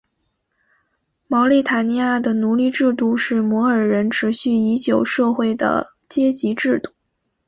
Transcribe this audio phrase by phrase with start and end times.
[1.27, 6.89] 茅利塔尼亚的奴隶制度是摩尔人持续已久社会的阶级制度。